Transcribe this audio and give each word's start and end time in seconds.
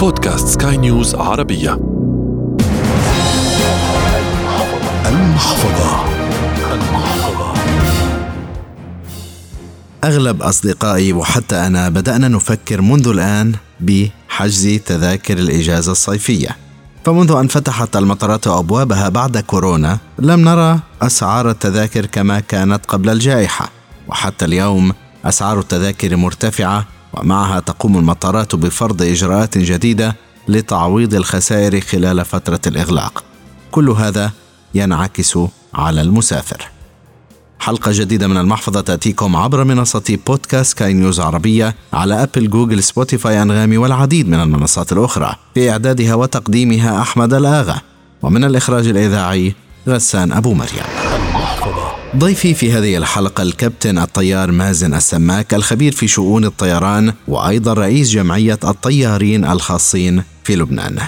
بودكاست 0.00 0.48
سكاي 0.48 0.76
نيوز 0.76 1.14
عربية. 1.14 1.72
المحفظة. 5.06 6.04
المحفظة 6.72 7.54
أغلب 10.04 10.42
أصدقائي 10.42 11.12
وحتى 11.12 11.56
أنا 11.56 11.88
بدأنا 11.88 12.28
نفكر 12.28 12.80
منذ 12.80 13.08
الآن 13.08 13.54
بحجز 13.80 14.80
تذاكر 14.86 15.38
الإجازة 15.38 15.92
الصيفية. 15.92 16.56
فمنذ 17.04 17.32
أن 17.32 17.48
فتحت 17.48 17.96
المطارات 17.96 18.46
أبوابها 18.46 19.08
بعد 19.08 19.38
كورونا 19.38 19.98
لم 20.18 20.40
نرى 20.40 20.78
أسعار 21.02 21.50
التذاكر 21.50 22.06
كما 22.06 22.40
كانت 22.40 22.86
قبل 22.86 23.08
الجائحة. 23.08 23.68
وحتى 24.08 24.44
اليوم 24.44 24.92
أسعار 25.24 25.58
التذاكر 25.58 26.16
مرتفعة 26.16 26.86
ومعها 27.12 27.60
تقوم 27.60 27.98
المطارات 27.98 28.54
بفرض 28.54 29.02
إجراءات 29.02 29.58
جديدة 29.58 30.16
لتعويض 30.48 31.14
الخسائر 31.14 31.80
خلال 31.80 32.24
فترة 32.24 32.60
الإغلاق. 32.66 33.24
كل 33.70 33.90
هذا 33.90 34.30
ينعكس 34.74 35.38
على 35.74 36.00
المسافر. 36.00 36.68
حلقة 37.58 37.90
جديدة 37.94 38.28
من 38.28 38.36
المحفظة 38.36 38.80
تأتيكم 38.80 39.36
عبر 39.36 39.64
منصة 39.64 40.18
بودكاست 40.26 40.78
سكاي 40.78 40.92
نيوز 40.92 41.20
عربية 41.20 41.74
على 41.92 42.22
أبل 42.22 42.50
جوجل 42.50 42.82
سبوتيفاي 42.82 43.42
أنغامي 43.42 43.76
والعديد 43.76 44.28
من 44.28 44.40
المنصات 44.40 44.92
الأخرى. 44.92 45.34
في 45.54 45.70
إعدادها 45.70 46.14
وتقديمها 46.14 47.00
أحمد 47.02 47.34
الآغا. 47.34 47.80
ومن 48.22 48.44
الإخراج 48.44 48.88
الإذاعي 48.88 49.54
غسان 49.88 50.32
أبو 50.32 50.54
مريم. 50.54 50.84
ضيفي 52.16 52.54
في 52.54 52.72
هذه 52.72 52.96
الحلقة 52.96 53.42
الكابتن 53.42 53.98
الطيار 53.98 54.52
مازن 54.52 54.94
السماك 54.94 55.54
الخبير 55.54 55.92
في 55.92 56.08
شؤون 56.08 56.44
الطيران 56.44 57.12
وأيضا 57.28 57.72
رئيس 57.72 58.10
جمعية 58.10 58.58
الطيارين 58.64 59.44
الخاصين 59.44 60.22
في 60.44 60.56
لبنان. 60.56 60.98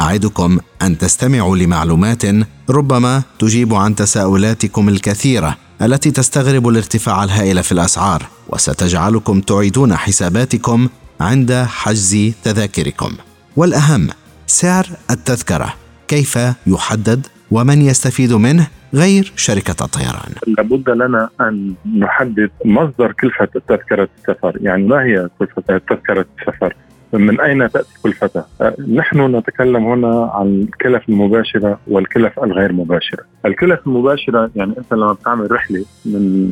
أعدكم 0.00 0.58
أن 0.82 0.98
تستمعوا 0.98 1.56
لمعلومات 1.56 2.22
ربما 2.70 3.22
تجيب 3.38 3.74
عن 3.74 3.94
تساؤلاتكم 3.94 4.88
الكثيرة 4.88 5.56
التي 5.82 6.10
تستغرب 6.10 6.68
الارتفاع 6.68 7.24
الهائل 7.24 7.62
في 7.62 7.72
الأسعار 7.72 8.26
وستجعلكم 8.48 9.40
تعيدون 9.40 9.96
حساباتكم 9.96 10.88
عند 11.20 11.52
حجز 11.68 12.32
تذاكركم. 12.44 13.12
والأهم 13.56 14.08
سعر 14.46 14.88
التذكرة 15.10 15.74
كيف 16.08 16.38
يحدد 16.66 17.26
ومن 17.50 17.82
يستفيد 17.82 18.32
منه؟ 18.32 18.77
غير 18.94 19.32
شركة 19.36 19.84
الطيران. 19.84 20.32
لابد 20.58 20.90
لنا 20.90 21.28
أن 21.40 21.74
نحدد 21.98 22.50
مصدر 22.64 23.12
كلفة 23.12 23.44
تذكرة 23.44 24.08
السفر. 24.18 24.58
يعني 24.60 24.86
ما 24.86 25.02
هي 25.02 25.28
كلفة 25.38 25.62
تذكرة 25.62 26.26
السفر؟ 26.40 26.74
من 27.12 27.40
أين 27.40 27.70
تأتي 27.70 27.88
كلفتها؟ 28.02 28.46
نحن 28.94 29.36
نتكلم 29.36 29.86
هنا 29.86 30.30
عن 30.34 30.46
الكلف 30.46 31.08
المباشرة 31.08 31.78
والكلف 31.86 32.38
الغير 32.38 32.72
مباشرة. 32.72 33.24
الكلف 33.46 33.80
المباشرة 33.86 34.50
يعني 34.56 34.74
أنت 34.78 34.92
لما 34.94 35.12
بتعمل 35.12 35.52
رحلة 35.52 35.84
من 36.04 36.50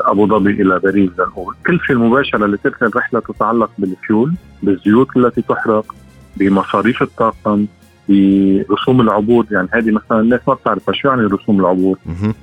أبو 0.00 0.26
ظبي 0.26 0.50
إلى 0.50 0.78
باريس 0.78 1.10
لنقول 1.18 1.54
الكلفة 1.58 1.94
المباشرة 1.94 2.46
لتلك 2.46 2.82
الرحلة 2.82 3.20
تتعلق 3.20 3.70
بالفيول 3.78 4.34
بالزيوت 4.62 5.16
التي 5.16 5.42
تحرق 5.42 5.94
بمصاريف 6.36 7.02
الطاقم 7.02 7.66
برسوم 8.10 9.00
العبور 9.00 9.46
يعني 9.50 9.68
هذه 9.72 9.90
مثلا 9.90 10.20
الناس 10.20 10.40
ما 10.48 10.54
بتعرف 10.54 10.82
شو 10.92 11.08
يعني 11.08 11.22
رسوم 11.22 11.60
العبور. 11.60 11.98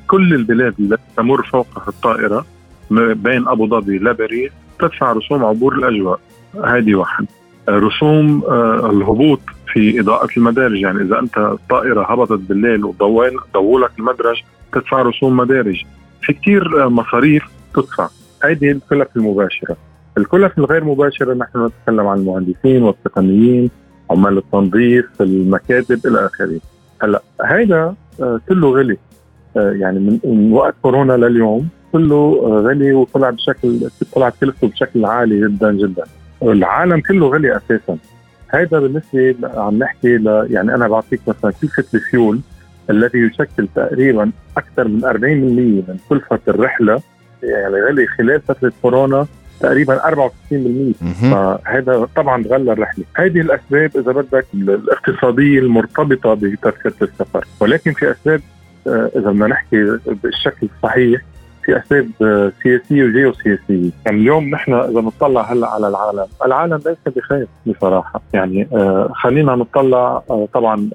كل 0.07 0.33
البلاد 0.33 0.73
التي 0.79 1.03
تمر 1.17 1.43
فوقها 1.43 1.87
الطائرة 1.87 2.45
بين 2.91 3.47
أبو 3.47 3.67
ظبي 3.67 3.97
لباريس 3.97 4.51
تدفع 4.79 5.11
رسوم 5.11 5.45
عبور 5.45 5.75
الأجواء. 5.75 6.19
هذه 6.65 6.95
واحد. 6.95 7.25
رسوم 7.69 8.43
الهبوط 8.91 9.39
في 9.73 9.99
إضاءة 9.99 10.27
المدارج. 10.37 10.81
يعني 10.81 11.01
إذا 11.01 11.19
أنت 11.19 11.37
الطائرة 11.37 12.11
هبطت 12.11 12.39
بالليل 12.39 12.85
وضووا 12.85 13.79
لك 13.79 13.91
المدرج 13.99 14.41
تدفع 14.73 15.01
رسوم 15.01 15.37
مدارج. 15.37 15.83
في 16.21 16.33
كثير 16.33 16.89
مصاريف 16.89 17.43
تدفع. 17.75 18.07
هذه 18.43 18.71
الكلف 18.71 19.07
المباشرة. 19.15 19.77
الكلف 20.17 20.57
الغير 20.57 20.83
مباشرة 20.83 21.33
نحن 21.33 21.65
نتكلم 21.65 22.07
عن 22.07 22.17
المهندسين 22.17 22.83
والتقنيين. 22.83 23.69
عمال 24.09 24.37
التنظيف 24.37 25.21
المكاتب 25.21 26.07
إلى 26.07 26.25
آخره. 26.25 26.59
هلأ 27.01 27.21
هيدا 27.45 27.93
كله 28.49 28.69
غلي. 28.69 28.97
يعني 29.55 30.19
من 30.23 30.51
وقت 30.53 30.75
كورونا 30.81 31.13
لليوم 31.13 31.67
كله 31.91 32.39
غلي 32.65 32.93
وطلع 32.93 33.29
بشكل 33.29 33.89
طلعت 34.15 34.33
كلفته 34.41 34.67
بشكل 34.67 35.05
عالي 35.05 35.41
جدا 35.41 35.71
جدا. 35.71 36.03
العالم 36.43 36.99
كله 36.99 37.27
غلي 37.27 37.57
أساسا. 37.57 37.97
هيدا 38.51 38.79
بالنسبة 38.79 39.35
عم 39.43 39.79
نحكي 39.79 40.17
ل 40.17 40.47
يعني 40.49 40.75
أنا 40.75 40.87
بعطيك 40.87 41.21
مثلا 41.27 41.51
كلفه 41.61 41.85
الفيول 41.93 42.39
الذي 42.89 43.19
يشكل 43.19 43.67
تقريبا 43.75 44.31
أكثر 44.57 44.87
من 44.87 45.05
40% 45.05 45.15
من 45.89 45.97
كلفة 46.09 46.39
الرحلة. 46.47 47.01
يعني 47.43 47.75
غلي 47.81 48.07
خلال 48.07 48.41
فترة 48.41 48.71
كورونا 48.81 49.27
تقريبا 49.59 49.97
64% 49.97 50.93
فهذا 51.31 52.07
طبعا 52.15 52.43
غلى 52.43 52.73
الرحله 52.73 53.05
هذه 53.15 53.41
الأسباب 53.41 53.91
إذا 53.97 54.11
بدك 54.11 54.45
الاقتصادية 54.53 55.59
المرتبطة 55.59 56.33
بتذكرة 56.33 56.93
السفر. 57.01 57.45
ولكن 57.59 57.93
في 57.93 58.11
أسباب 58.11 58.41
إذا 58.87 59.31
بدنا 59.31 59.47
نحكي 59.47 59.97
بالشكل 60.23 60.67
الصحيح 60.75 61.21
في 61.65 61.77
أسباب 61.77 62.09
سياسية 62.63 63.03
وجيوسياسية، 63.03 63.89
يعني 64.05 64.17
اليوم 64.17 64.49
نحن 64.49 64.73
إذا 64.73 65.01
نطلع 65.01 65.51
هلأ 65.51 65.67
على 65.67 65.87
العالم، 65.87 66.25
العالم 66.45 66.79
ليس 66.85 67.15
بخير 67.15 67.47
بصراحة، 67.65 68.21
يعني 68.33 68.67
خلينا 69.13 69.55
نطلع 69.55 70.21
طبعا 70.53 70.89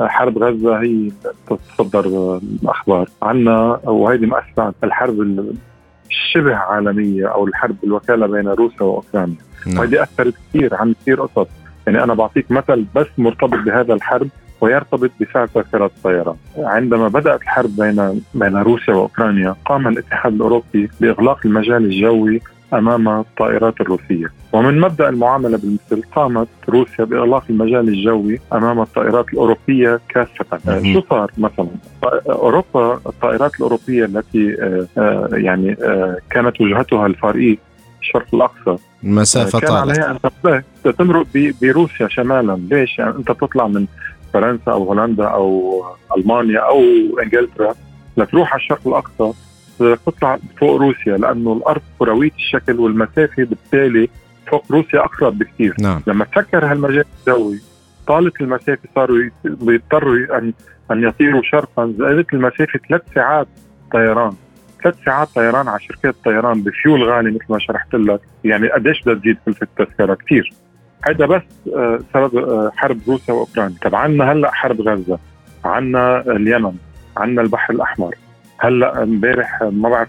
حرب 0.00 0.38
غزة 0.38 0.80
هي 0.80 1.10
تتصدر 1.46 2.38
الاخبار 2.62 3.08
عنا 3.22 3.80
وهيدي 3.84 4.26
مأثرة 4.26 4.74
الحرب 4.84 5.20
شبه 6.10 6.56
عالمية 6.56 7.26
أو 7.26 7.46
الحرب 7.46 7.76
الوكالة 7.84 8.26
بين 8.26 8.48
روسيا 8.48 8.82
وأوكرانيا. 8.82 9.36
نعم. 9.66 9.78
وهذه 9.78 10.02
أثرت 10.02 10.34
كثير 10.48 10.74
عن 10.74 10.94
كثير 11.00 11.22
قصص. 11.22 11.48
يعني 11.86 12.04
أنا 12.04 12.14
بعطيك 12.14 12.50
مثل 12.50 12.84
بس 12.94 13.06
مرتبط 13.18 13.58
بهذا 13.58 13.94
الحرب 13.94 14.28
ويرتبط 14.60 15.10
بسعر 15.20 15.46
تذكرة 15.46 15.86
الطيران. 15.86 16.36
عندما 16.58 17.08
بدأت 17.08 17.42
الحرب 17.42 17.76
بين 17.76 18.22
بين 18.34 18.56
روسيا 18.56 18.94
وأوكرانيا 18.94 19.56
قام 19.64 19.88
الاتحاد 19.88 20.32
الأوروبي 20.32 20.90
بإغلاق 21.00 21.38
المجال 21.44 21.84
الجوي 21.84 22.40
أمام 22.74 23.08
الطائرات 23.08 23.80
الروسية، 23.80 24.32
ومن 24.52 24.80
مبدأ 24.80 25.08
المعاملة 25.08 25.58
بالمثل 25.58 26.08
قامت 26.14 26.48
روسيا 26.68 27.04
بإغلاق 27.04 27.44
المجال 27.50 27.88
الجوي 27.88 28.40
أمام 28.52 28.80
الطائرات 28.80 29.28
الأوروبية 29.28 30.00
كافة، 30.08 30.82
شو 30.92 31.02
صار 31.10 31.30
مثلا؟ 31.38 31.68
أوروبا 32.28 33.00
الطائرات 33.06 33.54
الأوروبية 33.54 34.04
التي 34.04 34.56
يعني 35.32 35.76
كانت 36.30 36.60
وجهتها 36.60 37.06
ال 37.06 37.13
Far 37.13 37.34
East 37.34 37.60
الشرق 38.00 38.34
الأقصى 38.34 38.76
المسافه 39.04 39.60
كان 39.60 39.72
عليها 39.72 40.18
أن 40.46 40.62
تمرق 40.98 41.26
بروسيا 41.62 42.08
شمالا، 42.08 42.60
ليش؟ 42.70 42.98
يعني 42.98 43.16
أنت 43.16 43.30
بتطلع 43.30 43.66
من 43.66 43.86
فرنسا 44.32 44.72
أو 44.72 44.84
هولندا 44.84 45.24
أو 45.24 45.82
ألمانيا 46.16 46.60
أو 46.60 46.82
إنجلترا 47.22 47.74
لتروح 48.16 48.52
على 48.52 48.60
الشرق 48.60 48.88
الأقصى 48.88 49.38
بدك 49.82 50.00
تطلع 50.06 50.38
فوق 50.60 50.80
روسيا 50.80 51.16
لأنه 51.16 51.52
الأرض 51.52 51.82
كروية 51.98 52.32
الشكل 52.38 52.80
والمسافة 52.80 53.44
بالتالي 53.44 54.08
فوق 54.50 54.64
روسيا 54.70 55.04
أقرب 55.04 55.38
بكثير. 55.38 55.74
نعم. 55.80 56.02
لما 56.06 56.24
تسكر 56.24 56.64
هالمجال 56.64 57.04
الجوي 57.20 57.60
طالت 58.06 58.40
المسافة 58.40 58.88
صاروا 58.94 59.30
بيضطروا 59.44 60.38
أن 60.38 60.52
أن 60.90 61.02
يطيروا 61.02 61.42
شرقا 61.42 61.94
زادت 61.98 62.34
المسافة 62.34 62.80
ثلاث 62.88 63.02
ساعات 63.14 63.48
طيران. 63.92 64.32
ثلاث 64.82 64.94
ساعات 65.04 65.28
طيران 65.28 65.68
على 65.68 65.80
شركات 65.80 66.14
طيران 66.24 66.62
بفيول 66.62 67.02
غالي 67.02 67.30
مثل 67.30 67.44
ما 67.48 67.58
شرحت 67.58 67.94
لك. 67.94 68.20
يعني 68.44 68.68
قديش 68.68 69.02
بدها 69.02 69.14
تزيد 69.14 69.36
كلفه 69.46 69.66
التذكرة؟ 69.78 70.14
كثير. 70.14 70.52
هذا 71.08 71.26
بس 71.26 71.42
سبب 72.14 72.70
حرب 72.76 72.98
روسيا 73.08 73.34
وأوكرانيا. 73.34 73.76
طب 73.82 73.94
عندنا 73.94 74.32
هلأ 74.32 74.50
حرب 74.50 74.80
غزة 74.80 75.18
عندنا 75.64 76.20
اليمن 76.20 76.72
عندنا 77.16 77.42
البحر 77.42 77.74
الأحمر. 77.74 78.14
هلأ 78.60 79.02
امبارح 79.02 79.62
ما 79.62 79.88
بعرف 79.88 80.08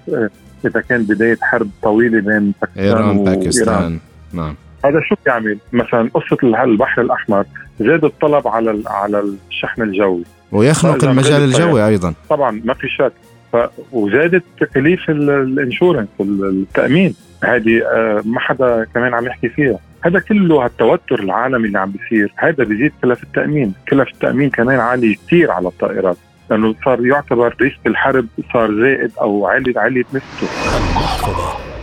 إذا 0.65 0.81
كان 0.81 1.03
بداية 1.03 1.37
حرب 1.41 1.69
طويلة 1.83 2.19
بين 2.21 2.53
باكستان 2.61 2.85
إيران 2.85 3.17
وباكستان 3.17 3.99
نعم. 4.33 4.55
هذا 4.85 5.01
شو 5.09 5.15
بيعمل؟ 5.25 5.57
مثلا 5.73 6.09
قصة 6.13 6.63
البحر 6.63 7.01
الأحمر 7.01 7.45
زاد 7.79 8.05
الطلب 8.05 8.47
على 8.47 8.83
على 8.87 9.23
الشحن 9.49 9.81
الجوي. 9.81 10.23
ويخنق 10.51 11.03
المجال 11.03 11.43
الجوي 11.43 11.87
أيضا. 11.87 12.13
طبعا 12.29 12.61
ما 12.65 12.73
في 12.73 12.89
شك. 12.89 13.13
ف... 13.53 13.57
وزادت 13.91 14.43
تكاليف 14.59 15.09
الإنشورنس 15.09 16.07
التأمين. 16.19 17.15
هذه 17.43 17.81
ما 18.25 18.39
حدا 18.39 18.85
كمان 18.93 19.13
عم 19.13 19.25
يحكي 19.25 19.49
فيها. 19.49 19.79
هذا 20.01 20.19
كله 20.19 20.65
التوتر 20.65 21.19
العالمي 21.19 21.67
اللي 21.67 21.79
عم 21.79 21.91
بيصير 21.91 22.33
هذا 22.35 22.63
بيزيد 22.63 22.91
كلف 23.01 23.23
التأمين. 23.23 23.73
كلف 23.89 24.09
التأمين 24.13 24.49
كمان 24.49 24.79
عالي 24.79 25.15
كثير 25.27 25.51
على 25.51 25.67
الطائرات. 25.67 26.17
لأنه 26.51 26.75
صار 26.85 27.05
يعتبر 27.05 27.55
risk 27.61 27.79
الحرب 27.87 28.25
صار 28.53 28.75
زائد 28.81 29.11
أو 29.21 29.47
علي 29.47 29.73
عليت 29.77 30.05
نسبته 30.07 30.47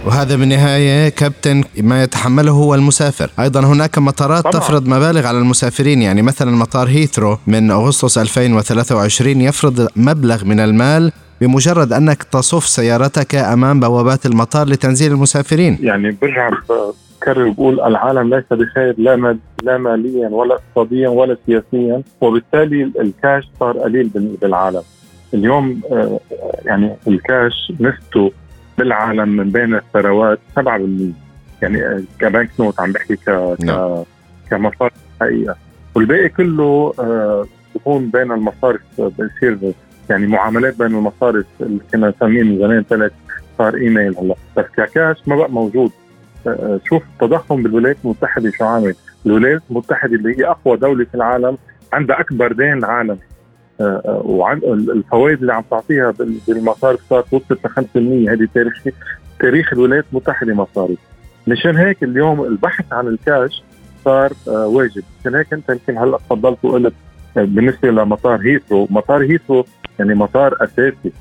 وهذا 0.07 0.37
بالنهاية 0.37 1.09
كابتن 1.09 1.65
ما 1.83 2.03
يتحمله 2.03 2.53
هو 2.53 2.75
المسافر. 2.75 3.31
أيضا 3.41 3.61
هناك 3.61 3.99
مطارات 3.99 4.45
طبعا. 4.45 4.53
تفرض 4.53 4.89
مبالغ 4.89 5.27
على 5.27 5.39
المسافرين 5.39 6.03
يعني 6.03 6.23
مثلا 6.23 6.51
مطار 6.51 6.89
هيثرو 6.89 7.39
من 7.47 7.71
أغسطس 7.71 8.19
2023 8.19 9.41
يفرض 9.41 9.89
مبلغ 9.97 10.45
من 10.45 10.61
المال 10.61 11.13
بمجرد 11.41 11.93
أنك 11.93 12.23
تصف 12.23 12.67
سيارتك 12.67 13.35
أمام 13.35 13.81
بوابات 13.81 14.27
المطار 14.27 14.69
لتنزيل 14.69 15.13
المسافرين. 15.13 15.79
يعني 15.81 16.17
برجع 16.23 16.51
بكرر 17.21 17.49
بقول 17.51 17.81
العالم 17.81 18.35
ليس 18.35 18.45
بخير 18.51 18.95
لا 18.99 19.39
لا 19.63 19.79
ماليا 19.79 20.29
ولا 20.29 20.55
اقتصاديا 20.55 21.09
ولا 21.09 21.37
سياسيا 21.47 22.03
وبالتالي 22.21 22.83
الكاش 23.01 23.51
صار 23.61 23.79
قليل 23.79 24.11
بالعالم. 24.15 24.83
اليوم 25.35 25.81
آه، 25.93 26.21
يعني 26.65 26.97
الكاش 27.09 27.73
نسبته 27.81 28.33
بالعالم 28.79 29.29
من 29.29 29.51
بين 29.51 29.75
الثروات 29.75 30.39
7% 30.57 30.61
يعني 31.63 31.87
آه، 31.87 32.03
ك 32.21 32.27
bank 32.27 32.51
note 32.61 32.81
عم 32.81 32.93
بحكي 32.93 33.17
ك 33.17 33.57
نعم. 33.65 34.05
كمصارف 34.51 34.93
حقيقه 35.21 35.57
والباقي 35.95 36.29
كله 36.29 36.95
آه، 36.99 37.47
بكون 37.75 38.11
بين 38.11 38.33
المصارف 38.33 38.81
بصير 38.99 39.59
يعني 40.11 40.27
معاملات 40.27 40.79
بين 40.79 40.87
المصارف 40.87 41.47
اللي 41.61 41.81
كنا 41.93 42.09
نسميه 42.17 42.43
من 42.43 42.59
زمان 42.59 42.83
تلكس 42.83 43.13
صار 43.59 43.75
إيميل 43.75 44.19
هلأ. 44.19 44.35
بس 44.57 44.65
ككاش 44.77 45.17
ما 45.27 45.37
بقى 45.37 45.51
موجود. 45.51 45.91
شوف 46.85 47.03
التضخم 47.03 47.63
بالولايات 47.63 47.97
المتحدة 48.05 48.51
شو 48.51 48.65
عامل. 48.65 48.95
الولايات 49.27 49.63
المتحدة 49.71 50.15
اللي 50.17 50.39
هي 50.39 50.45
أقوى 50.47 50.77
دولة 50.77 51.05
في 51.05 51.15
العالم 51.15 51.59
عندها 51.93 52.21
أكبر 52.21 52.53
دين 52.53 52.85
عالمي 52.85 53.19
آه، 53.81 54.03
آه، 54.05 54.23
وعن 54.25 54.59
الفوائد 54.65 55.41
اللي 55.41 55.53
عم 55.55 55.65
تعطيها 55.71 56.15
بالمصارف 56.49 57.01
صارت 57.11 57.33
وصلت 57.35 57.67
ل 57.67 57.69
5% 57.69 58.31
هذه 58.33 58.49
تاريخ 58.55 58.85
تاريخ 59.41 59.73
الولايات 59.73 60.05
المتحدة 60.13 60.55
مصاري. 60.55 60.99
مشان 61.47 61.77
هيك 61.77 62.03
اليوم 62.03 62.45
البحث 62.45 62.93
عن 62.93 63.09
الكاش 63.09 63.63
صار 64.05 64.33
آه، 64.49 64.67
واجب. 64.67 65.03
مشان 65.21 65.35
هيك 65.35 65.53
أنت 65.53 65.71
يمكن 65.71 65.99
هلأ 65.99 66.19
تفضلت 66.19 66.65
وقلت 66.65 66.95
بالنسبة 67.37 67.89
لمطار 67.89 68.41
هيثرو. 68.41 68.87
مطار 68.91 69.23
هيثرو 69.23 69.65
يعني 69.99 70.15
مطار 70.15 70.57
أساسي. 70.61 71.13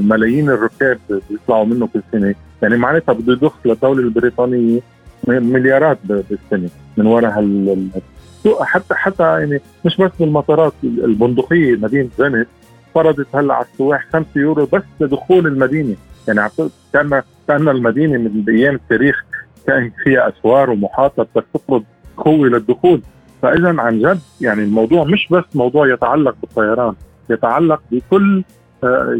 ملايين 0.00 0.50
الركاب 0.50 0.98
بيطلعوا 1.30 1.64
منه 1.64 1.86
كل 1.86 2.02
سنة. 2.12 2.34
يعني 2.62 2.76
معناتها 2.76 3.12
بده 3.12 3.32
يضخ 3.32 3.54
للدولة 3.64 4.00
البريطانية 4.00 4.80
مليارات 5.28 5.98
بالسنة 6.04 6.70
من 6.96 7.06
وراء 7.06 7.30
حتى 8.60 8.94
حتى 8.94 9.22
يعني 9.22 9.60
مش 9.84 9.96
بس 9.96 10.10
بالمطارات 10.20 10.72
البندقية 10.84 11.76
مدينة 11.76 12.08
فينيس 12.16 12.46
فرضت 12.94 13.26
هلا 13.34 13.54
على 13.54 13.66
السواح 13.72 14.06
5 14.12 14.26
يورو 14.36 14.66
بس 14.72 14.82
لدخول 15.00 15.46
المدينة. 15.46 15.96
يعني 16.28 16.50
كان 16.92 17.22
كأن 17.48 17.68
المدينة 17.68 18.18
من 18.18 18.44
أيام 18.48 18.74
التاريخ 18.74 19.24
كأن 19.66 19.90
فيها 20.04 20.28
أسوار 20.28 20.70
ومحاطة 20.70 21.26
بدك 21.34 21.46
تفرض 21.54 21.84
قوة 22.16 22.48
للدخول. 22.48 23.02
فاذا 23.42 23.74
عن 23.78 23.98
جد 23.98 24.20
يعني 24.40 24.62
الموضوع 24.62 25.04
مش 25.04 25.28
بس 25.30 25.44
موضوع 25.54 25.92
يتعلق 25.92 26.34
بالطيران 26.40 26.94
يتعلق 27.30 27.82
بكل 27.92 28.42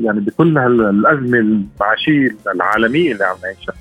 يعني 0.05 0.21
بكل 0.21 0.59
الأزمة 0.59 1.39
المعاشيه 1.39 2.37
العالمية 2.55 3.13
اللي 3.13 3.25
عم 3.25 3.37
نعيشها. 3.43 3.75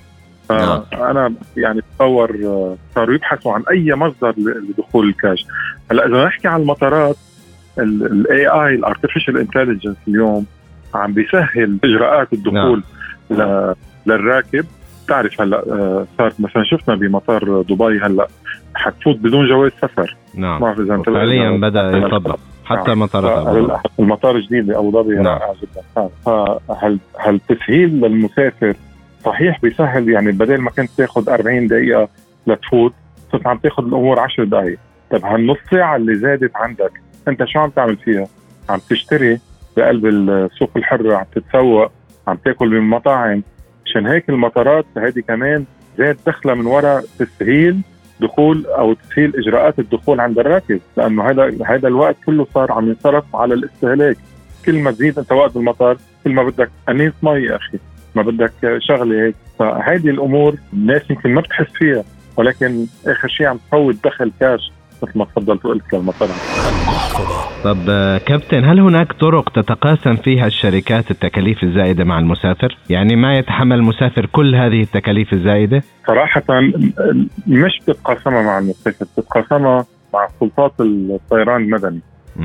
نعم. 0.50 0.82
فأنا 0.92 1.34
يعني 1.58 1.82
بتصور 1.82 2.40
آه، 2.46 2.78
صاروا 2.96 3.16
يبحثوا 3.16 3.54
عن 3.54 3.64
أي 3.72 3.96
مصدر 3.96 4.34
لدخول 4.38 5.10
الكاش. 5.10 5.46
هلأ 5.92 6.08
إذا 6.08 6.26
نحكي 6.26 6.48
عن 6.48 6.62
المطارات 6.62 7.16
ال 7.80 8.48
AI 8.48 8.76
ال 8.76 8.81
artificial 8.81 9.38
intelligence 9.38 9.98
اليوم 10.08 10.46
عم 10.94 11.14
بيسهل 11.14 11.78
إجراءات 11.84 12.34
الدخول 12.34 12.84
نعم. 13.30 13.74
للراكب. 14.06 14.66
بتعرف 15.06 15.42
هلأ 15.42 15.58
آه، 15.58 16.08
صار 16.18 16.34
مثلا 16.40 16.64
شفنا 16.64 16.96
بمطار 16.96 17.62
دبي 17.62 18.00
هلأ 18.00 18.28
حتفوت 18.76 19.16
بدون 19.16 19.48
جواز 19.48 19.72
سفر. 19.82 20.16
نعم. 20.36 20.62
ما 20.62 20.72
إذا 20.72 21.02
فعليا 21.02 21.58
بدأ 21.58 21.98
يطبق. 21.98 22.40
حتى 22.66 22.90
نعم. 22.90 23.00
مطارات 23.00 23.82
المطار 24.00 24.36
الجديد 24.36 24.68
لأبو 24.68 24.92
ظبي 24.92 25.16
نعم. 25.16 25.26
رائع 25.26 25.54
جدا 25.54 26.10
فهل 26.26 27.00
هل 27.20 27.40
تسهيل 27.40 27.90
للمسافر 27.90 28.76
صحيح 29.26 29.62
بيسهل؟ 29.62 30.10
يعني 30.10 30.32
بدل 30.32 30.62
ما 30.62 30.70
كنت 30.70 30.90
تاخذ 30.98 31.30
40 31.30 31.68
دقيقة 31.68 32.08
لتفوت 32.48 32.94
صرت 33.32 33.48
عم 33.48 33.58
تاخذ 33.58 33.84
الأمور 33.84 34.20
10 34.20 34.44
دقائق 34.44 34.78
طيب 35.12 35.26
هالنص 35.26 35.58
ساعة 35.72 35.96
اللي 35.96 36.16
زادت 36.16 36.52
عندك 36.56 36.92
أنت 37.28 37.44
شو 37.46 37.60
عم 37.60 37.70
تعمل 37.70 37.98
فيها؟ 37.98 38.28
عم 38.70 38.80
تشتري 38.90 39.40
بقلب 39.78 40.06
السوق 40.06 40.70
الحره 40.76 41.16
عم 41.16 41.26
تتسوق 41.36 41.92
عم 42.28 42.36
تاكل 42.36 42.70
بالمطاعم 42.70 43.44
عشان 43.86 44.08
هيك 44.08 44.30
المطارات 44.30 44.86
هذه 44.98 45.20
كمان 45.28 45.66
زاد 45.98 46.18
دخلها 46.28 46.56
من 46.56 46.66
وراء 46.66 47.04
تسهيل 47.20 47.82
دخول 48.22 48.66
أو 48.66 48.94
تسهيل 48.94 49.36
إجراءات 49.36 49.80
الدخول 49.80 50.20
عند 50.20 50.40
الراكب 50.40 50.80
لأنه 50.98 51.30
هذا 51.30 51.66
هذا 51.66 51.88
الوقت 51.88 52.16
كله 52.26 52.48
صار 52.54 52.72
عم 52.72 52.90
ينصرف 52.90 53.36
على 53.36 53.54
الاستهلاك. 53.54 54.18
كل 54.66 54.80
ما 54.80 54.92
تزيد 54.92 55.20
انت 55.20 55.32
وقت 55.32 55.56
المطار 55.56 55.98
كل 56.24 56.34
ما 56.34 56.44
بدك 56.44 56.72
انيس 56.90 57.14
مي 57.24 57.40
يا 57.40 57.56
أخي 57.56 57.78
ما 58.16 58.22
بدك 58.22 58.54
شغلة 58.78 59.26
هيك. 59.26 59.36
فهذه 59.60 60.10
الأمور 60.10 60.56
الناس 60.74 61.02
يمكن 61.10 61.34
ما 61.34 61.42
بتحس 61.42 61.72
فيها 61.74 62.04
ولكن 62.38 62.86
آخر 63.08 63.28
شيء 63.28 63.48
عم 63.48 63.58
تفوت 63.58 63.96
دخل 64.04 64.32
كاش. 64.40 64.72
مثل 65.06 65.20
ما 65.20 65.26
تفضلت 65.26 65.66
وقلت 65.66 65.94
للمطاعم 65.94 66.32
طب 67.64 67.86
كابتن 68.26 68.66
هل 68.66 68.80
هناك 68.80 69.14
طرق 69.14 69.50
تتقاسم 69.50 70.16
فيها 70.16 70.48
الشركات 70.48 71.12
التكاليف 71.12 71.64
الزائدة 71.64 72.04
مع 72.04 72.20
المسافر؟ 72.20 72.78
يعني 72.90 73.16
ما 73.16 73.38
يتحمل 73.38 73.76
المسافر 73.78 74.26
كل 74.26 74.56
هذه 74.56 74.82
التكاليف 74.82 75.34
الزائدة؟ 75.34 75.84
صراحة 76.08 76.44
مش 77.48 77.80
بتتقاسمها 77.82 78.42
مع 78.42 78.60
المسافر 78.60 79.06
بتتقاسمها 79.06 79.86
مع 80.14 80.28
سلطات 80.40 80.74
الطيران 80.80 81.62
المدني 81.62 82.02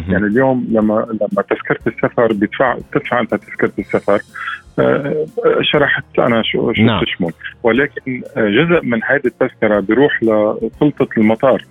يعني 0.08 0.26
اليوم 0.26 0.66
لما 0.70 1.06
لما 1.10 1.42
تذكرة 1.42 1.78
السفر 1.86 2.32
بيدفع 2.32 2.78
تدفع 2.92 3.20
أنت 3.20 3.34
تذكرة 3.34 3.72
السفر 3.78 4.20
آه، 4.78 5.26
شرحت 5.62 6.04
أنا 6.18 6.42
شو 6.42 6.72
شو 6.72 6.82
نعم. 6.82 7.04
تشمل 7.04 7.32
ولكن 7.62 8.22
جزء 8.36 8.80
من 8.82 9.00
هذه 9.04 9.22
التذكرة 9.24 9.80
بيروح 9.80 10.22
لسلطة 10.22 11.08
المطار 11.18 11.64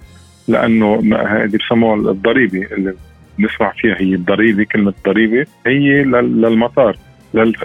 لأنه 0.50 0.96
هذه 1.28 1.58
بسموها 1.58 2.12
الضريبة 2.12 2.68
اللي 2.72 2.94
نسمع 3.40 3.72
فيها 3.72 3.96
هي 4.02 4.16
الضريبة 4.16 4.64
كلمة 4.64 4.94
ضريبة 5.06 5.46
هي 5.66 6.04
للمطار. 6.04 6.98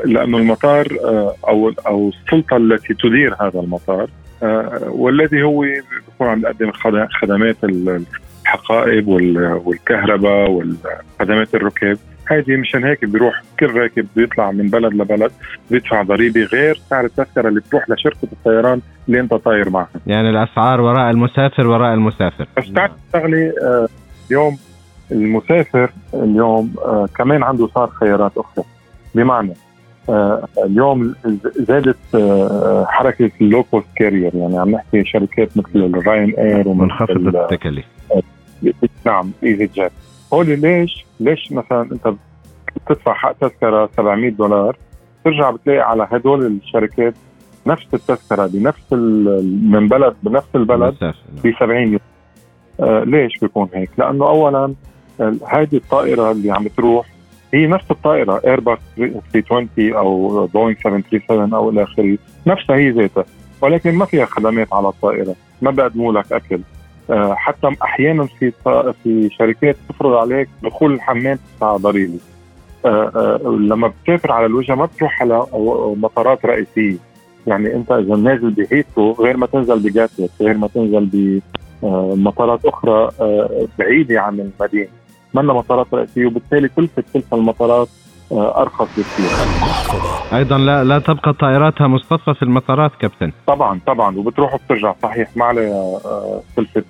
لأنه 0.05 0.39
المطار 0.39 0.87
آه، 1.05 1.35
أو 1.49 1.73
أو 1.87 2.09
السلطة 2.09 2.57
التي 2.57 2.95
تدير 2.95 3.35
هذا 3.41 3.61
المطار 3.61 4.09
آه، 4.43 4.89
والذي 4.91 5.43
هو 5.43 5.61
بيكون 5.61 6.29
عم 6.29 6.43
يقدم 6.43 6.73
خدمات 7.21 7.57
الحقائب 7.65 9.09
والكهرباء 9.09 10.51
والخدمات 10.51 11.55
الركاب. 11.55 11.99
هذه 12.27 12.57
مشان 12.57 12.85
هيك 12.85 13.05
بيروح 13.05 13.43
كل 13.61 13.67
راكب 13.67 14.07
بيطلع 14.17 14.51
من 14.51 14.67
بلد 14.67 14.95
لبلد 14.95 15.33
بيدفع 15.71 16.03
ضريبة 16.03 16.41
غير 16.41 16.81
سعر 16.91 17.05
التذكرة 17.05 17.49
اللي 17.49 17.61
بتروح 17.61 17.91
لشركة 17.91 18.29
الطيران 18.33 18.81
اللي 19.09 19.21
انت 19.21 19.35
طاير 19.35 19.71
معها. 19.71 19.89
يعني 20.07 20.31
الأسعار 20.31 20.81
وراء 20.81 21.11
المسافر 21.11 21.67
وراء 21.67 21.95
المسافر. 21.95 22.47
بس 22.57 22.73
تعرف 22.73 22.93
شغلة 23.13 23.53
آه 23.63 23.89
اليوم 24.31 24.59
المسافر 25.13 25.91
اليوم 26.15 26.75
آه 26.85 27.09
كمان 27.17 27.43
عنده 27.43 27.69
صار 27.75 27.91
خيارات 27.91 28.33
أخرى. 28.39 28.65
بمعنى 29.15 29.53
آه 30.09 30.49
اليوم 30.65 31.15
زادت 31.57 32.15
آه 32.15 32.87
حركة 32.89 33.31
ال 33.41 33.46
low 33.46 33.62
cost 33.62 33.83
carrier. 33.97 34.31
يعني 34.35 34.59
عم 34.59 34.71
نحكي 34.71 35.05
شركات 35.05 35.57
مثل 35.57 35.69
الراين 35.75 36.35
إير 36.39 36.69
ومنخفض 36.69 37.37
التكاليف. 37.37 37.85
نعم 39.07 39.31
إيزي 39.45 39.67
جيت. 39.67 39.93
هول 40.33 40.61
ليش 40.61 41.05
ليش 41.21 41.53
مثلا 41.53 41.83
أنت 41.93 42.15
بتدفع 42.77 43.15
حق 43.15 43.33
تذكرة 43.33 43.89
700 43.97 44.31
دولار 44.31 44.77
ترجع 45.25 45.51
بتلاقي 45.51 45.81
على 45.81 46.09
هدول 46.13 46.47
الشركات 46.47 47.15
نفس 47.67 47.87
التذكرة 47.95 48.47
بنفس 48.47 48.93
من 48.93 49.89
بلد 49.89 50.15
بنفس 50.23 50.49
البلد 50.55 50.95
ب 51.45 51.53
70 51.61 51.81
يورو. 51.83 51.99
آه 52.81 53.05
ليش 53.05 53.39
بيكون 53.39 53.69
هيك؟ 53.75 53.91
لأنه 53.99 54.29
اولا 54.29 54.75
هذه 55.49 55.77
الطائرة 55.77 56.31
اللي 56.31 56.51
عم 56.51 56.69
تروح 56.69 57.07
هي 57.55 57.67
نفس 57.67 57.91
الطائرة 57.91 58.41
ايرباص 58.47 58.79
320 58.97 59.69
أو 59.95 60.47
بوينغ 60.47 60.77
737 60.85 61.55
أو 61.55 61.71
إلى 61.71 61.83
آخره 61.83 62.19
نفسها 62.47 62.77
هي 62.77 62.91
ذاتها 62.91 63.25
ولكن 63.61 63.95
ما 63.95 64.05
فيها 64.05 64.25
خدمات 64.25 64.73
على 64.73 64.89
الطائرة 64.89 65.35
ما 65.63 65.71
بيقدموا 65.71 66.13
لك 66.13 66.33
أكل. 66.33 66.61
حتى 67.11 67.77
أحيانا 67.83 68.27
في 68.27 68.53
في 69.03 69.31
شركات 69.39 69.77
تفرض 69.89 70.13
عليك 70.13 70.49
دخول 70.63 70.93
الحمام 70.95 71.39
تدفع 71.53 71.77
ضريبه 71.77 72.19
آه، 72.85 73.11
آه، 73.17 73.49
لما 73.49 73.89
بتسافر 73.89 74.33
على 74.33 74.47
الوجه 74.47 74.75
ما 74.75 74.85
بتروح 74.85 75.23
على 75.23 75.47
مطارات 75.97 76.47
رئيسية. 76.47 76.97
يعني 77.47 77.75
أنت 77.75 77.93
إذا 77.93 78.17
نازل 78.17 78.51
بهيثرو 78.51 79.13
غير 79.13 79.37
ما 79.37 79.47
تنزل 79.47 79.79
بجاتويك 79.79 80.31
غير 80.41 80.57
ما 80.57 80.69
تنزل 80.69 81.09
بمطارات 81.83 82.67
أخرى 82.67 83.11
بعيدة 83.79 84.21
عن 84.21 84.41
المدينة. 84.41 84.89
منا 85.35 85.53
مطارات 85.53 85.87
رئيسية 85.95 86.27
وبالتالي 86.27 86.69
كلفة 86.69 87.05
كلفة 87.15 87.37
المطارات 87.37 87.89
آه، 87.89 88.04
أرخص 88.33 88.89
بكثير. 88.99 89.31
أيضا 90.39 90.59
لا 90.59 90.85
لا 90.85 90.99
تبقى 90.99 91.33
طائراتها 91.33 91.87
مصطفى 91.87 92.35
في 92.35 92.43
المطارات 92.43 92.91
كابتن. 93.01 93.33
طبعا 93.47 93.81
طبعا 93.87 94.17
وبتروح 94.17 94.55
وبترجع 94.55 94.95
صحيح. 95.03 95.37
ما 95.37 95.45
عليها 95.45 96.01
كلفة 96.57 96.85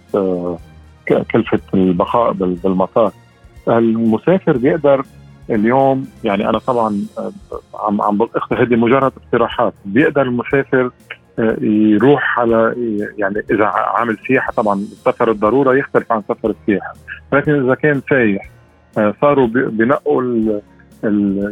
كلفة 1.31 1.61
البقاء 1.75 2.33
بالمطار. 2.33 3.13
المسافر 3.69 4.57
بيقدر 4.57 5.03
اليوم 5.51 6.07
يعني 6.25 6.49
أنا 6.49 6.59
طبعا 6.59 7.01
عم 7.75 8.03
عم 8.03 8.29
هذه 8.53 8.77
مجرد 8.77 9.13
اقتراحات. 9.25 9.75
بيقدر 9.85 10.23
المسافر 10.23 10.91
يروح 11.61 12.41
على 12.41 12.75
يعني 13.19 13.45
إذا 13.51 13.65
عامل 13.65 14.19
سياحة 14.27 14.53
طبعا 14.53 14.75
السفر 14.75 15.31
الضرورة 15.31 15.75
يختلف 15.75 16.13
عن 16.13 16.23
سفر 16.29 16.51
السياحة. 16.51 16.93
لكن 17.33 17.65
إذا 17.65 17.75
كان 17.75 18.03
سايح 18.11 18.51
صاروا 19.21 19.47
بنقوا 19.47 20.23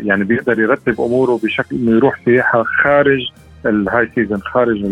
يعني 0.02 0.24
بيقدر 0.24 0.60
يرتب 0.60 1.00
أموره 1.00 1.40
بشكل 1.42 1.76
إنه 1.76 1.90
يروح 1.90 2.20
سياحة 2.24 2.62
خارج 2.62 3.20
ال 3.66 4.08
high 4.14 4.24
season 4.24 4.40
خارج 4.40 4.84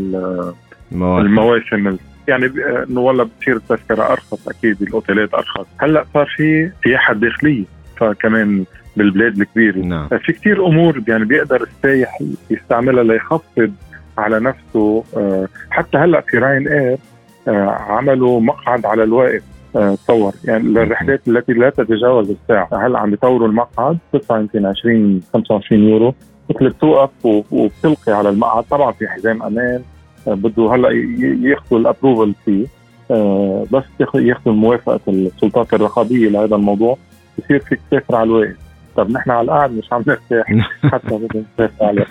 المواسم, 0.93 1.27
المواسم 1.27 1.97
يعني 2.29 2.47
إنه 2.89 3.01
والله 3.01 3.25
بتصير 3.25 3.57
التذكرة 3.57 4.13
أرخص 4.13 4.49
أكيد 4.49 4.83
الأوتيلات 4.83 5.35
أرخص. 5.35 5.67
هلأ 5.79 6.05
صار 6.15 6.27
في 6.37 6.71
سياحة 6.85 7.15
داخلية 7.15 7.65
فكمان 7.97 8.65
بالبلاد 8.97 9.41
الكبيرة. 9.41 9.79
نعم. 9.79 10.09
في 10.09 10.33
كثير 10.33 10.67
أمور 10.67 11.03
يعني 11.09 11.25
بيقدر 11.25 11.63
السايح 11.63 12.19
يستعملها 12.51 13.05
ليخفض 13.05 13.73
على 14.19 14.41
نفسه 14.41 15.05
آه، 15.17 15.49
حتى 15.71 15.99
هلأ 15.99 16.21
في 16.21 16.39
راين 16.39 16.69
اير 16.69 16.99
آه، 17.49 17.71
عملوا 17.71 18.41
مقعد 18.41 18.87
على 18.87 19.05
الواقف. 19.05 19.43
تصور. 19.73 20.33
يعني 20.45 20.65
للرحلات 20.65 21.29
التي 21.29 21.53
لا 21.53 21.71
تتجاوز 21.71 22.31
الساعة. 22.31 22.87
هلا 22.87 22.99
عم 22.99 23.11
بيطوروا 23.11 23.49
المقعد؟ 23.49 23.99
بتدفع 24.13 24.39
يمكن 24.39 24.67
20 24.67 25.21
25 25.33 25.83
يورو. 25.83 26.15
مثل 26.51 26.69
بتوقف 26.69 27.11
وبتلقي 27.27 28.13
على 28.13 28.29
المقعد. 28.29 28.65
طبعا 28.71 28.93
في 28.93 29.09
حزام 29.09 29.43
أمان. 29.43 29.83
بده 30.27 30.75
هلأ 30.75 30.89
ياخذوا 31.43 31.79
الابروفل 31.79 32.35
فيه 32.45 32.67
بس 33.73 33.85
ياخذوا 34.15 34.55
موافقة 34.55 35.01
السلطات 35.09 35.75
الرقابية 35.75 36.29
لهذا 36.29 36.57
الموضوع. 36.57 36.99
بصير 37.39 37.59
فيك 37.59 37.81
تسافر 37.91 38.17
على 38.17 38.27
الواقف 38.27 38.57
طب 38.97 39.11
نحن 39.11 39.31
على 39.31 39.45
القعد 39.45 39.73
مش 39.73 39.93
عم 39.93 40.05
نرتاح. 40.07 40.53
حتى 40.93 41.17
بدنا 41.17 41.45
نسافر 41.55 41.85
على 41.85 42.07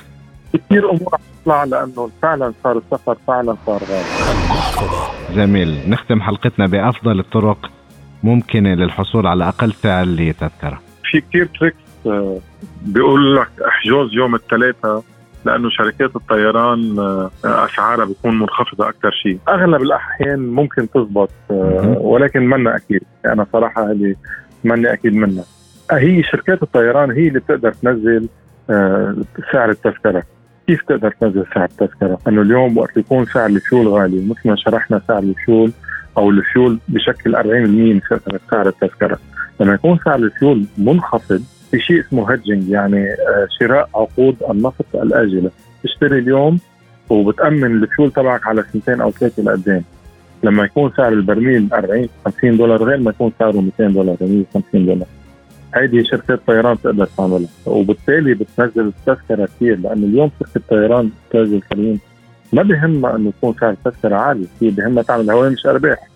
كثير 0.54 0.90
أمور 0.90 1.16
تطلع 1.42 1.64
لأنه 1.64 2.10
فعلا 2.22 2.54
صار 2.64 2.78
السفر 2.78 3.18
فعلا 3.28 3.56
صار 3.66 3.82
غالي 3.84 4.06
جميل. 5.36 5.90
نختم 5.90 6.22
حلقتنا 6.22 6.68
بأفضل 6.68 7.20
الطرق 7.20 7.72
ممكنة 8.24 8.74
للحصول 8.74 9.28
على 9.28 9.48
أقل 9.48 9.74
سعر 9.74 10.06
لتذكره 10.06 10.80
في 11.12 11.22
كثير 11.22 11.50
تريكس 11.60 11.76
آه، 12.06 12.38
بيقول 12.86 13.36
لك 13.36 13.50
احجز 13.68 14.14
يوم 14.14 14.36
الثلاثاء 14.36 15.04
لأنه 15.46 15.70
شركات 15.70 16.16
الطيران 16.16 17.00
آه، 17.00 17.32
أسعارها 17.44 18.06
بتكون 18.06 18.40
منخفضة 18.40 18.90
أكثر 18.90 19.12
شيء. 19.12 19.40
أغلب 19.50 19.82
الأحيان 19.82 20.40
ممكن 20.40 20.90
تزبط 20.90 21.30
آه، 21.52 21.98
ولكن 22.00 22.40
منا 22.50 22.76
أكيد. 22.76 23.02
أنا 23.26 23.46
صراحة 23.54 23.92
هذه 23.92 24.16
ماني 24.64 24.94
أكيد 24.94 25.14
منها. 25.16 25.44
هي 25.92 26.24
شركات 26.24 26.64
الطيران 26.64 27.12
هي 27.12 27.28
اللي 27.28 27.40
بتقدر 27.40 27.74
تنزل 27.74 28.28
سعر 29.54 29.70
التذكرة. 29.70 30.24
كيف 30.70 30.82
تقدر 30.82 31.12
تنزل 31.22 31.46
سعر 31.54 31.66
التذكره؟ 31.66 32.20
أنه 32.28 32.42
اليوم 32.42 32.78
وقت 32.78 32.98
يكون 32.98 33.26
سعر 33.26 33.46
الفيول 33.46 33.88
غالي 33.88 34.26
مثل 34.30 34.50
ما 34.50 34.56
شرحنا 34.56 35.02
سعر 35.08 35.20
الفيول 35.20 35.72
أو 36.18 36.30
الفيول 36.30 36.80
بشكل 36.88 37.36
40% 37.36 37.44
من 37.46 38.02
سعر 38.52 38.68
التذكرة، 38.68 39.20
لما 39.60 39.74
يكون 39.74 40.00
سعر 40.06 40.16
الفيول 40.16 40.66
منخفض 40.78 41.42
في 41.72 41.80
شيء 41.80 42.00
اسمه 42.00 42.32
hedging 42.32 42.70
يعني 42.70 43.04
آه، 43.06 43.48
شراء 43.60 43.90
عقود 43.96 44.36
النفط 44.50 44.86
الآجلة، 44.96 45.52
تشتري 45.84 46.20
اليوم 46.20 46.60
وبتأمن 47.10 47.84
الفيول 47.84 48.12
تبعك 48.12 48.48
على 48.48 48.64
سنتين 48.74 49.02
أو 49.02 49.12
ثلاثة 49.12 49.44
لقدام. 49.44 49.84
لما 50.44 50.64
يكون 50.64 50.92
سعر 50.98 51.14
البرميل 51.14 51.68
40 51.74 52.10
50 52.26 52.58
دولار 52.58 52.84
غير 52.84 52.98
ما 52.98 53.10
يكون 53.10 53.32
سعره 53.40 53.62
200 53.62 53.88
دولار 53.88 54.18
150 54.22 54.86
دولار. 54.86 55.08
هيدي 55.76 56.04
شركة 56.04 56.40
طيران 56.48 56.76
بتقدر 56.76 57.06
تعملها. 57.06 57.50
وبالتالي 57.66 58.34
بتنزل 58.34 58.88
التذكرة 58.88 59.46
كثير 59.46 59.80
لأنه 59.80 60.06
اليوم 60.06 60.32
شركة 60.40 60.62
طيران 60.70 61.10
أستاذ 61.28 61.54
الكريم. 61.54 62.00
ما 62.54 62.64
بهمها 62.64 63.16
إنه 63.16 63.30
يكون 63.30 63.56
سعر 63.60 63.70
التذكرة 63.72 64.16
عالي 64.16 64.46
هي 64.62 64.70
بهمها 64.70 65.04
تعمل 65.04 65.32
هوامش 65.32 65.66
أرباح. 65.66 66.10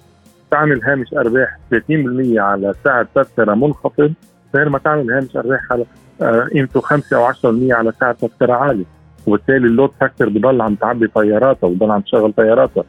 تعمل 0.52 0.84
هامش 0.84 1.14
أرباح 1.14 1.58
30% 1.72 2.40
على 2.40 2.74
سعر 2.84 3.08
تذكرة 3.16 3.54
منخفض 3.54 4.14
غير 4.56 4.70
ما 4.70 4.78
تعمل 4.80 5.12
هامش 5.12 5.36
أرباح 5.36 5.72
على 5.72 5.86
آه، 6.22 6.48
قيمته 6.54 6.82
5 6.82 7.18
أو 7.18 7.26
10% 7.26 7.74
على 7.74 7.94
سعر 8.00 8.14
تذكرة 8.14 8.54
عالي 8.54 8.86
وبالتالي 9.28 9.68
ال 9.68 9.72
load 9.72 9.90
factor 10.00 10.30
بضل 10.30 10.62
عم 10.62 10.76
تعبي 10.76 11.08
طياراتها 11.08 11.68
وبضل 11.68 11.92
عم 11.92 12.02
تشغل 12.02 12.34
طياراتها. 12.34 12.84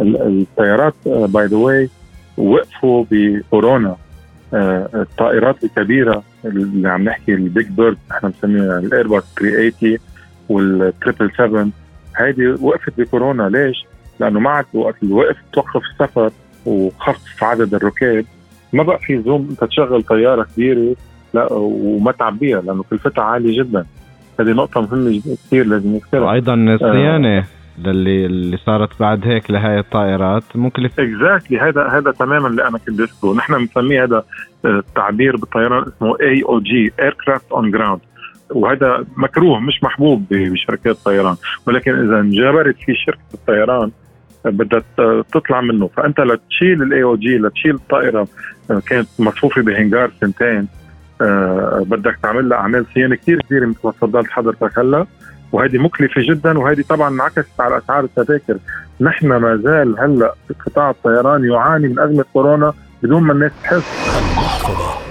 الطيارات 0.00 0.94
by 1.06 1.46
the 1.46 1.56
way 1.56 1.90
وقفوا 2.36 3.04
بكورونا. 3.10 3.96
الطائرات 4.94 5.64
الكبيرة 5.64 6.22
اللي 6.44 6.88
عم 6.88 7.02
نحكي 7.04 7.34
ال 7.34 7.42
big 7.42 7.66
bird 7.68 7.96
إحنا 8.10 8.28
بنسميها 8.28 8.78
الايرباص 8.78 9.34
380 9.40 9.98
وال 10.48 10.69
triple 10.69 11.30
7 11.38 11.68
هيدي 12.16 12.48
وقفت 12.48 12.92
بكورونا. 13.00 13.48
ليش؟ 13.48 13.76
لأنه 14.20 14.40
مع 14.40 14.64
وقت 14.74 14.94
الوقف 15.02 15.36
توقف 15.52 15.82
السفر 15.92 16.30
وخفف 16.66 17.44
عدد 17.44 17.74
الركاب 17.74 18.24
ما 18.72 18.82
بقى 18.82 18.98
في 18.98 19.22
لزوم 19.22 19.48
أنت 19.50 19.64
تشغل 19.64 20.02
طيارة 20.02 20.46
كبيرة 20.56 20.96
لا 21.34 21.52
وما 21.52 22.12
تعبيها 22.12 22.60
لأنه 22.60 22.82
كلفتها 22.90 23.24
عالية 23.24 23.62
جدا. 23.62 23.86
هذه 24.40 24.48
نقطة 24.50 24.80
مهمة 24.80 25.20
كثير 25.46 25.66
لازم 25.66 25.92
نذكرها. 25.94 26.20
وأيضا 26.30 26.54
الصيانة 26.54 27.38
آه 27.38 27.44
للي 27.78 28.26
اللي 28.26 28.56
صارت 28.56 29.00
بعد 29.00 29.26
هيك 29.26 29.50
لهي 29.50 29.78
الطائرات. 29.78 30.42
مكلفة 30.54 31.02
exactly 31.02 31.58
هذا 31.58 31.88
هذا 31.88 32.10
تماما 32.10 32.48
اللي 32.48 32.68
أنا 32.68 32.78
كنت 32.78 32.98
بذكره 32.98 33.34
نحن 33.34 33.58
بنسميه 33.58 34.04
هذا 34.04 34.24
التعبير 34.64 35.36
بالطيران 35.36 35.82
اسمه 35.82 36.16
AOG 36.20 36.92
aircraft 37.00 37.52
on 37.52 37.70
ground 37.70 38.00
وهذا 38.50 39.04
مكروه 39.16 39.60
مش 39.60 39.82
محبوب 39.82 40.26
بشركات 40.30 40.96
الطيران. 40.96 41.36
ولكن 41.66 41.92
إذا 41.92 42.20
انجبرت 42.20 42.76
في 42.76 42.94
شركة 42.94 43.34
الطيران 43.34 43.90
بدها 44.44 44.82
تطلع 45.32 45.60
منه. 45.60 45.90
فأنت 45.96 46.20
لتشيل 46.20 46.82
ال 46.82 47.02
AOG 47.02 47.38
لتشيل 47.38 47.74
الطائرة 47.74 48.28
كانت 48.86 49.08
مصفوفة 49.18 49.62
بهنجار 49.62 50.10
سنتين 50.20 50.68
آه، 51.20 51.84
بدك 51.86 52.18
تعمل 52.22 52.48
لها 52.48 52.58
أعمال 52.58 52.86
صيانة 52.94 53.14
كثير 53.16 53.40
كبيرة 53.40 53.66
مثل 53.66 53.78
ما 53.84 53.90
تفضلت 53.90 54.30
حضرتك 54.30 54.78
هلا. 54.78 55.06
وهذه 55.54 55.78
مكلفة 55.78 56.20
جدا 56.30 56.58
وهذه 56.58 56.84
طبعا 56.88 57.08
انعكست 57.08 57.60
على 57.60 57.78
أسعار 57.78 58.04
التذاكر. 58.04 58.58
نحن 59.00 59.26
ما 59.26 59.60
زال 59.64 59.96
هلأ 60.00 60.34
قطاع 60.66 60.90
الطيران 60.90 61.44
يعاني 61.44 61.88
من 61.88 62.00
أزمة 62.00 62.24
كورونا 62.32 62.72
بدون 63.02 63.22
ما 63.22 63.32
الناس 63.32 63.52
تحس. 63.62 63.82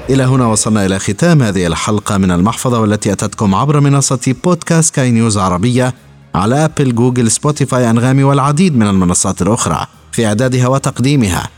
إلى 0.10 0.24
هنا 0.24 0.48
وصلنا 0.48 0.86
إلى 0.86 1.00
ختام 1.00 1.42
هذه 1.42 1.68
الحلقة 1.68 2.18
من 2.18 2.32
المحفظة 2.32 2.82
والتي 2.82 3.12
أتتكم 3.12 3.56
عبر 3.56 3.80
منصة 3.80 4.36
بودكاست 4.44 4.96
سكاي 4.96 5.12
نيوز 5.12 5.38
عربية 5.38 5.94
على 6.36 6.66
أبل 6.66 6.96
جوجل 6.96 7.32
سبوتيفاي 7.32 7.90
أنغامي 7.90 8.24
والعديد 8.24 8.78
من 8.78 8.88
المنصات 8.88 9.42
الأخرى. 9.42 9.88
في 10.12 10.26
إعدادها 10.26 10.68
وتقديمها 10.68 11.50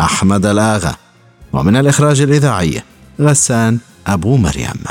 أحمد 0.00 0.46
الآغا. 0.46 0.94
ومن 1.52 1.76
الإخراج 1.76 2.20
الإذاعي 2.20 2.82
غسان 3.20 3.78
أبو 4.06 4.36
مريم. 4.36 4.84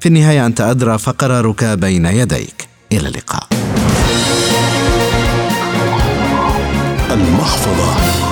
في 0.00 0.06
النهاية 0.06 0.46
أنت 0.46 0.60
أدرى 0.60 0.98
فقرارك 0.98 1.64
بين 1.64 2.06
يديك. 2.06 2.69
إلى 2.92 3.08
اللقاء. 3.08 3.46
المحفظة. 7.10 8.29